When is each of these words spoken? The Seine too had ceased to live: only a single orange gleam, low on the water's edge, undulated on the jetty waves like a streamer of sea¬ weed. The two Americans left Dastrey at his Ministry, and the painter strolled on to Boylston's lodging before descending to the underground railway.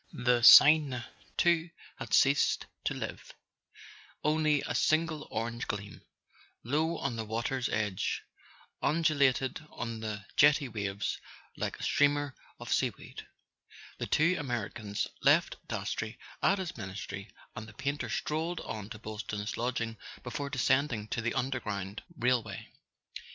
The 0.13 0.41
Seine 0.41 1.03
too 1.37 1.69
had 1.99 2.11
ceased 2.15 2.65
to 2.85 2.95
live: 2.95 3.35
only 4.23 4.63
a 4.65 4.73
single 4.73 5.27
orange 5.29 5.67
gleam, 5.67 6.01
low 6.63 6.97
on 6.97 7.17
the 7.17 7.23
water's 7.23 7.69
edge, 7.69 8.23
undulated 8.81 9.63
on 9.69 9.99
the 9.99 10.25
jetty 10.35 10.67
waves 10.67 11.19
like 11.55 11.79
a 11.79 11.83
streamer 11.83 12.35
of 12.59 12.69
sea¬ 12.71 12.97
weed. 12.97 13.27
The 13.99 14.07
two 14.07 14.37
Americans 14.39 15.05
left 15.21 15.57
Dastrey 15.67 16.17
at 16.41 16.57
his 16.57 16.75
Ministry, 16.77 17.29
and 17.55 17.67
the 17.67 17.73
painter 17.73 18.09
strolled 18.09 18.59
on 18.61 18.89
to 18.89 18.97
Boylston's 18.97 19.55
lodging 19.55 19.97
before 20.23 20.49
descending 20.49 21.09
to 21.09 21.21
the 21.21 21.35
underground 21.35 22.01
railway. 22.17 22.69